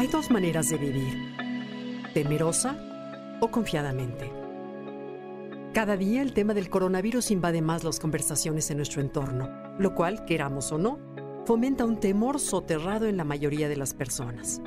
Hay 0.00 0.06
dos 0.06 0.30
maneras 0.30 0.70
de 0.70 0.78
vivir, 0.78 1.36
temerosa 2.14 2.74
o 3.42 3.50
confiadamente. 3.50 4.32
Cada 5.74 5.98
día 5.98 6.22
el 6.22 6.32
tema 6.32 6.54
del 6.54 6.70
coronavirus 6.70 7.30
invade 7.30 7.60
más 7.60 7.84
las 7.84 8.00
conversaciones 8.00 8.70
en 8.70 8.78
nuestro 8.78 9.02
entorno, 9.02 9.50
lo 9.78 9.94
cual, 9.94 10.24
queramos 10.24 10.72
o 10.72 10.78
no, 10.78 10.98
fomenta 11.44 11.84
un 11.84 12.00
temor 12.00 12.40
soterrado 12.40 13.08
en 13.08 13.18
la 13.18 13.24
mayoría 13.24 13.68
de 13.68 13.76
las 13.76 13.92
personas. 13.92 14.62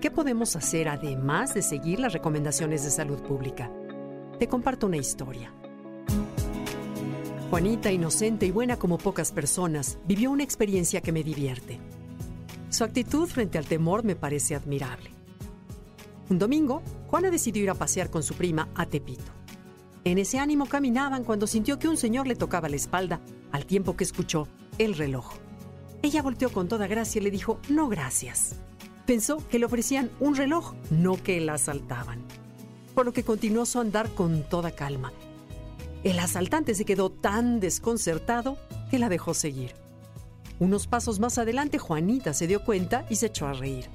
¿Qué 0.00 0.12
podemos 0.12 0.54
hacer 0.54 0.88
además 0.88 1.52
de 1.52 1.62
seguir 1.62 1.98
las 1.98 2.12
recomendaciones 2.12 2.84
de 2.84 2.92
salud 2.92 3.20
pública? 3.22 3.72
Te 4.38 4.46
comparto 4.46 4.86
una 4.86 4.98
historia. 4.98 5.52
Juanita, 7.50 7.90
inocente 7.90 8.46
y 8.46 8.52
buena 8.52 8.76
como 8.76 8.96
pocas 8.96 9.32
personas, 9.32 9.98
vivió 10.06 10.30
una 10.30 10.44
experiencia 10.44 11.00
que 11.00 11.10
me 11.10 11.24
divierte. 11.24 11.80
Su 12.70 12.84
actitud 12.84 13.28
frente 13.28 13.58
al 13.58 13.66
temor 13.66 14.04
me 14.04 14.16
parece 14.16 14.54
admirable. 14.54 15.10
Un 16.28 16.38
domingo, 16.38 16.82
Juana 17.08 17.30
decidió 17.30 17.62
ir 17.62 17.70
a 17.70 17.74
pasear 17.74 18.10
con 18.10 18.22
su 18.22 18.34
prima 18.34 18.68
a 18.74 18.86
Tepito. 18.86 19.32
En 20.04 20.18
ese 20.18 20.38
ánimo 20.38 20.66
caminaban 20.66 21.24
cuando 21.24 21.46
sintió 21.46 21.78
que 21.78 21.88
un 21.88 21.96
señor 21.96 22.26
le 22.26 22.36
tocaba 22.36 22.68
la 22.68 22.76
espalda 22.76 23.20
al 23.52 23.66
tiempo 23.66 23.96
que 23.96 24.04
escuchó 24.04 24.48
el 24.78 24.94
reloj. 24.94 25.34
Ella 26.02 26.22
volteó 26.22 26.50
con 26.50 26.68
toda 26.68 26.86
gracia 26.86 27.20
y 27.20 27.24
le 27.24 27.30
dijo, 27.30 27.60
no 27.68 27.88
gracias. 27.88 28.56
Pensó 29.06 29.38
que 29.48 29.58
le 29.58 29.66
ofrecían 29.66 30.10
un 30.20 30.34
reloj, 30.34 30.74
no 30.90 31.22
que 31.22 31.40
la 31.40 31.54
asaltaban. 31.54 32.24
Por 32.94 33.06
lo 33.06 33.12
que 33.12 33.22
continuó 33.22 33.66
su 33.66 33.78
andar 33.78 34.10
con 34.10 34.48
toda 34.48 34.72
calma. 34.72 35.12
El 36.02 36.18
asaltante 36.18 36.74
se 36.74 36.84
quedó 36.84 37.10
tan 37.10 37.60
desconcertado 37.60 38.58
que 38.90 38.98
la 38.98 39.08
dejó 39.08 39.34
seguir. 39.34 39.74
Unos 40.58 40.86
pasos 40.86 41.20
más 41.20 41.38
adelante, 41.38 41.78
Juanita 41.78 42.32
se 42.32 42.46
dio 42.46 42.64
cuenta 42.64 43.04
y 43.10 43.16
se 43.16 43.26
echó 43.26 43.46
a 43.46 43.52
reír. 43.52 43.86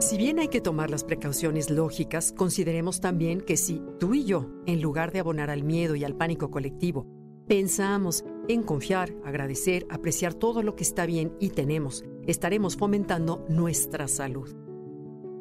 Si 0.00 0.18
bien 0.18 0.38
hay 0.38 0.48
que 0.48 0.60
tomar 0.60 0.90
las 0.90 1.02
precauciones 1.02 1.70
lógicas, 1.70 2.32
consideremos 2.36 3.00
también 3.00 3.40
que 3.40 3.56
si 3.56 3.80
tú 3.98 4.12
y 4.12 4.24
yo, 4.24 4.50
en 4.66 4.82
lugar 4.82 5.12
de 5.12 5.20
abonar 5.20 5.48
al 5.48 5.62
miedo 5.62 5.94
y 5.96 6.04
al 6.04 6.14
pánico 6.14 6.50
colectivo, 6.50 7.06
pensamos 7.46 8.22
en 8.48 8.62
confiar, 8.62 9.14
agradecer, 9.24 9.86
apreciar 9.88 10.34
todo 10.34 10.62
lo 10.62 10.76
que 10.76 10.84
está 10.84 11.06
bien 11.06 11.34
y 11.40 11.50
tenemos, 11.50 12.04
estaremos 12.26 12.76
fomentando 12.76 13.46
nuestra 13.48 14.08
salud. 14.08 14.54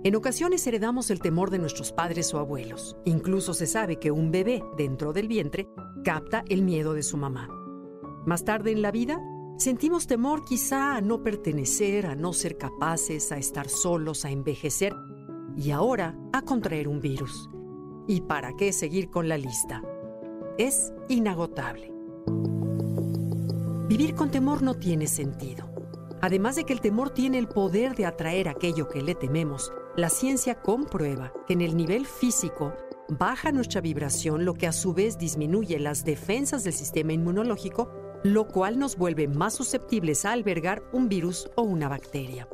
En 0.05 0.15
ocasiones 0.15 0.65
heredamos 0.67 1.11
el 1.11 1.19
temor 1.19 1.49
de 1.49 1.59
nuestros 1.59 1.91
padres 1.91 2.33
o 2.33 2.39
abuelos. 2.39 2.95
Incluso 3.05 3.53
se 3.53 3.67
sabe 3.67 3.97
que 3.97 4.11
un 4.11 4.31
bebé 4.31 4.61
dentro 4.77 5.13
del 5.13 5.27
vientre 5.27 5.67
capta 6.03 6.43
el 6.47 6.61
miedo 6.61 6.93
de 6.93 7.03
su 7.03 7.17
mamá. 7.17 7.62
Más 8.25 8.45
tarde 8.45 8.71
en 8.71 8.81
la 8.81 8.91
vida, 8.91 9.21
sentimos 9.57 10.07
temor 10.07 10.45
quizá 10.45 10.95
a 10.95 11.01
no 11.01 11.23
pertenecer, 11.23 12.05
a 12.05 12.15
no 12.15 12.31
ser 12.31 12.57
capaces, 12.57 13.33
a 13.33 13.37
estar 13.37 13.67
solos, 13.67 14.23
a 14.23 14.31
envejecer 14.31 14.93
y 15.57 15.71
ahora 15.71 16.17
a 16.31 16.41
contraer 16.41 16.87
un 16.87 17.01
virus. 17.01 17.49
¿Y 18.07 18.21
para 18.21 18.53
qué 18.55 18.71
seguir 18.71 19.09
con 19.09 19.27
la 19.27 19.37
lista? 19.37 19.81
Es 20.57 20.93
inagotable. 21.09 21.91
Vivir 23.89 24.15
con 24.15 24.31
temor 24.31 24.61
no 24.61 24.75
tiene 24.75 25.07
sentido. 25.07 25.69
Además 26.21 26.55
de 26.55 26.63
que 26.63 26.71
el 26.71 26.79
temor 26.79 27.09
tiene 27.09 27.37
el 27.39 27.49
poder 27.49 27.93
de 27.95 28.05
atraer 28.05 28.47
aquello 28.47 28.87
que 28.87 29.01
le 29.01 29.15
tememos, 29.15 29.73
la 29.97 30.09
ciencia 30.09 30.61
comprueba 30.61 31.33
que 31.45 31.53
en 31.53 31.61
el 31.61 31.75
nivel 31.75 32.05
físico 32.05 32.73
baja 33.09 33.51
nuestra 33.51 33.81
vibración, 33.81 34.45
lo 34.45 34.53
que 34.53 34.65
a 34.65 34.71
su 34.71 34.93
vez 34.93 35.17
disminuye 35.17 35.77
las 35.79 36.05
defensas 36.05 36.63
del 36.63 36.71
sistema 36.71 37.11
inmunológico 37.11 37.91
lo 38.23 38.47
cual 38.47 38.79
nos 38.79 38.97
vuelve 38.97 39.27
más 39.27 39.53
susceptibles 39.53 40.25
a 40.25 40.31
albergar 40.31 40.83
un 40.93 41.09
virus 41.09 41.49
o 41.55 41.63
una 41.63 41.89
bacteria. 41.89 42.47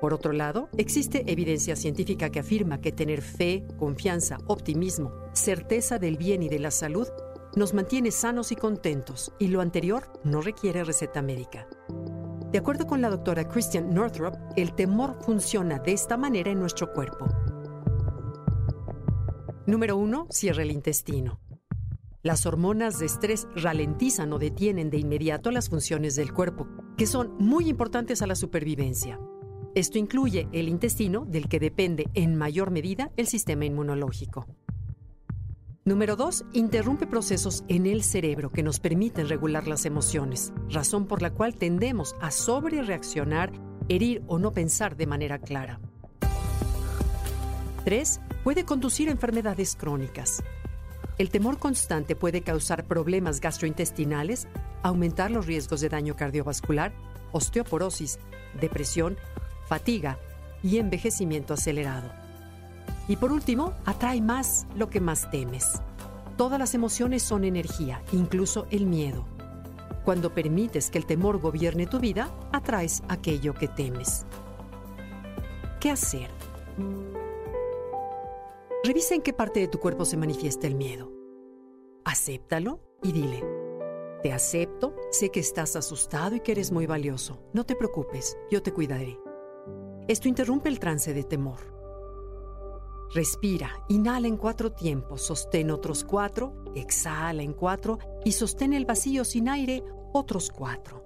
Por 0.00 0.12
otro 0.12 0.32
lado, 0.32 0.68
existe 0.76 1.24
evidencia 1.30 1.74
científica 1.74 2.30
que 2.30 2.40
afirma 2.40 2.80
que 2.80 2.92
tener 2.92 3.22
fe, 3.22 3.66
confianza, 3.78 4.38
optimismo, 4.46 5.12
certeza 5.32 5.98
del 5.98 6.18
bien 6.18 6.42
y 6.42 6.48
de 6.48 6.58
la 6.58 6.70
salud 6.70 7.08
nos 7.56 7.72
mantiene 7.72 8.10
sanos 8.10 8.52
y 8.52 8.56
contentos, 8.56 9.32
y 9.38 9.48
lo 9.48 9.62
anterior 9.62 10.12
no 10.24 10.42
requiere 10.42 10.84
receta 10.84 11.22
médica. 11.22 11.66
De 12.52 12.58
acuerdo 12.58 12.86
con 12.86 13.00
la 13.00 13.08
doctora 13.08 13.48
Christian 13.48 13.94
Northrop, 13.94 14.36
el 14.56 14.74
temor 14.74 15.16
funciona 15.22 15.78
de 15.78 15.92
esta 15.92 16.18
manera 16.18 16.50
en 16.50 16.60
nuestro 16.60 16.92
cuerpo. 16.92 17.26
Número 19.64 19.96
1. 19.96 20.26
Cierra 20.30 20.62
el 20.62 20.70
intestino. 20.70 21.40
Las 22.26 22.44
hormonas 22.44 22.98
de 22.98 23.06
estrés 23.06 23.46
ralentizan 23.54 24.32
o 24.32 24.40
detienen 24.40 24.90
de 24.90 24.98
inmediato 24.98 25.52
las 25.52 25.68
funciones 25.68 26.16
del 26.16 26.32
cuerpo, 26.32 26.66
que 26.96 27.06
son 27.06 27.36
muy 27.38 27.68
importantes 27.68 28.20
a 28.20 28.26
la 28.26 28.34
supervivencia. 28.34 29.20
Esto 29.76 29.96
incluye 29.98 30.48
el 30.50 30.68
intestino, 30.68 31.24
del 31.24 31.48
que 31.48 31.60
depende 31.60 32.10
en 32.14 32.34
mayor 32.34 32.72
medida 32.72 33.12
el 33.16 33.28
sistema 33.28 33.64
inmunológico. 33.64 34.48
Número 35.84 36.16
2. 36.16 36.46
Interrumpe 36.54 37.06
procesos 37.06 37.62
en 37.68 37.86
el 37.86 38.02
cerebro 38.02 38.50
que 38.50 38.64
nos 38.64 38.80
permiten 38.80 39.28
regular 39.28 39.68
las 39.68 39.86
emociones, 39.86 40.52
razón 40.68 41.06
por 41.06 41.22
la 41.22 41.30
cual 41.30 41.54
tendemos 41.54 42.16
a 42.20 42.32
sobrereaccionar, 42.32 43.52
herir 43.88 44.24
o 44.26 44.40
no 44.40 44.50
pensar 44.50 44.96
de 44.96 45.06
manera 45.06 45.38
clara. 45.38 45.78
3. 47.84 48.20
Puede 48.42 48.64
conducir 48.64 49.10
a 49.10 49.12
enfermedades 49.12 49.76
crónicas. 49.76 50.42
El 51.18 51.30
temor 51.30 51.58
constante 51.58 52.14
puede 52.14 52.42
causar 52.42 52.84
problemas 52.84 53.40
gastrointestinales, 53.40 54.48
aumentar 54.82 55.30
los 55.30 55.46
riesgos 55.46 55.80
de 55.80 55.88
daño 55.88 56.14
cardiovascular, 56.14 56.92
osteoporosis, 57.32 58.18
depresión, 58.60 59.16
fatiga 59.66 60.18
y 60.62 60.76
envejecimiento 60.76 61.54
acelerado. 61.54 62.10
Y 63.08 63.16
por 63.16 63.32
último, 63.32 63.72
atrae 63.86 64.20
más 64.20 64.66
lo 64.76 64.90
que 64.90 65.00
más 65.00 65.30
temes. 65.30 65.80
Todas 66.36 66.58
las 66.58 66.74
emociones 66.74 67.22
son 67.22 67.44
energía, 67.44 68.02
incluso 68.12 68.66
el 68.70 68.84
miedo. 68.84 69.26
Cuando 70.04 70.34
permites 70.34 70.90
que 70.90 70.98
el 70.98 71.06
temor 71.06 71.38
gobierne 71.38 71.86
tu 71.86 71.98
vida, 71.98 72.30
atraes 72.52 73.02
aquello 73.08 73.54
que 73.54 73.68
temes. 73.68 74.26
¿Qué 75.80 75.90
hacer? 75.90 76.30
Revisa 78.86 79.16
en 79.16 79.22
qué 79.22 79.32
parte 79.32 79.58
de 79.58 79.66
tu 79.66 79.80
cuerpo 79.80 80.04
se 80.04 80.16
manifiesta 80.16 80.68
el 80.68 80.76
miedo. 80.76 81.12
Acéptalo 82.04 82.78
y 83.02 83.10
dile, 83.10 83.42
te 84.22 84.32
acepto, 84.32 84.94
sé 85.10 85.30
que 85.30 85.40
estás 85.40 85.74
asustado 85.74 86.36
y 86.36 86.40
que 86.40 86.52
eres 86.52 86.70
muy 86.70 86.86
valioso. 86.86 87.40
No 87.52 87.66
te 87.66 87.74
preocupes, 87.74 88.38
yo 88.48 88.62
te 88.62 88.72
cuidaré. 88.72 89.18
Esto 90.06 90.28
interrumpe 90.28 90.68
el 90.68 90.78
trance 90.78 91.12
de 91.12 91.24
temor. 91.24 91.58
Respira, 93.12 93.72
inhala 93.88 94.28
en 94.28 94.36
cuatro 94.36 94.70
tiempos, 94.70 95.22
sostén 95.22 95.72
otros 95.72 96.04
cuatro, 96.04 96.54
exhala 96.76 97.42
en 97.42 97.54
cuatro 97.54 97.98
y 98.24 98.30
sostén 98.30 98.72
el 98.72 98.86
vacío 98.86 99.24
sin 99.24 99.48
aire 99.48 99.82
otros 100.12 100.48
cuatro. 100.48 101.04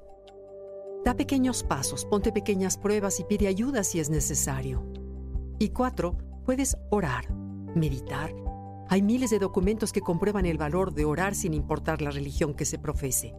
Da 1.02 1.14
pequeños 1.14 1.62
pasos, 1.62 2.04
ponte 2.04 2.30
pequeñas 2.30 2.76
pruebas 2.76 3.20
y 3.20 3.24
pide 3.24 3.46
ayuda 3.46 3.84
si 3.84 4.00
es 4.00 4.10
necesario. 4.10 4.84
Y 5.58 5.70
cuatro, 5.70 6.18
puedes 6.44 6.76
orar 6.90 7.39
meditar. 7.74 8.34
Hay 8.88 9.02
miles 9.02 9.30
de 9.30 9.38
documentos 9.38 9.92
que 9.92 10.00
comprueban 10.00 10.46
el 10.46 10.58
valor 10.58 10.92
de 10.92 11.04
orar 11.04 11.34
sin 11.34 11.54
importar 11.54 12.02
la 12.02 12.10
religión 12.10 12.54
que 12.54 12.64
se 12.64 12.78
profese. 12.78 13.34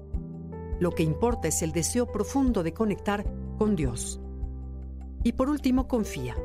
Lo 0.80 0.92
que 0.92 1.04
importa 1.04 1.48
es 1.48 1.62
el 1.62 1.72
deseo 1.74 2.12
profundo 2.12 2.63
de 2.63 2.74
conectar 2.74 3.25
con 3.57 3.75
Dios. 3.75 4.19
Y 5.24 5.33
por 5.33 5.50
último, 5.50 5.88
confía. 5.88 6.36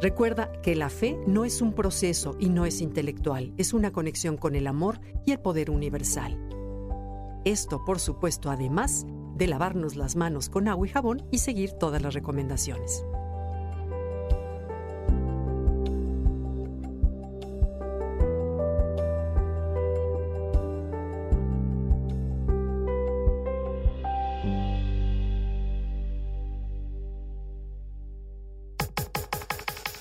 Recuerda 0.00 0.50
que 0.62 0.74
la 0.74 0.90
fe 0.90 1.18
no 1.26 1.44
es 1.44 1.62
un 1.62 1.72
proceso 1.72 2.36
y 2.40 2.48
no 2.48 2.66
es 2.66 2.80
intelectual, 2.80 3.54
es 3.56 3.72
una 3.72 3.92
conexión 3.92 4.36
con 4.36 4.54
el 4.56 4.66
amor 4.66 5.00
y 5.24 5.32
el 5.32 5.38
poder 5.38 5.70
universal. 5.70 6.38
Esto, 7.44 7.84
por 7.84 8.00
supuesto, 8.00 8.50
además 8.50 9.06
de 9.36 9.46
lavarnos 9.46 9.96
las 9.96 10.16
manos 10.16 10.48
con 10.48 10.68
agua 10.68 10.86
y 10.86 10.90
jabón 10.90 11.26
y 11.30 11.38
seguir 11.38 11.72
todas 11.72 12.02
las 12.02 12.14
recomendaciones. 12.14 13.04